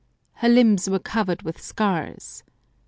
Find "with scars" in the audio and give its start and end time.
1.43-2.41